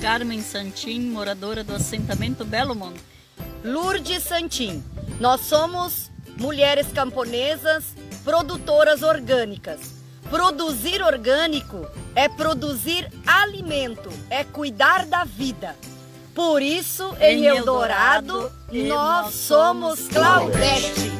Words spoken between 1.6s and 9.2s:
do assentamento Belo Monte. Lourdes Santim. Nós somos mulheres camponesas, produtoras